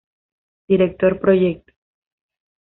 Director 0.67 1.19
Proyecto. 1.19 1.73